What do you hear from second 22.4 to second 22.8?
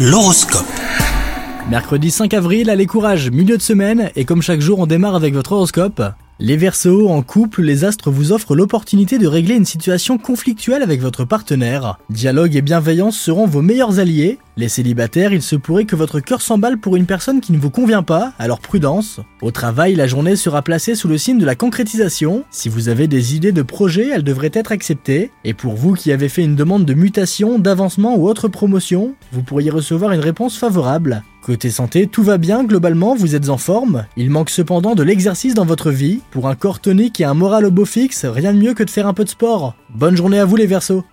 Si